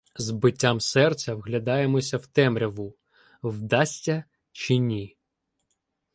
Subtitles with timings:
[0.15, 2.95] З биттям серця вглядаємося в темряву:
[3.43, 5.17] вдасться чи ні?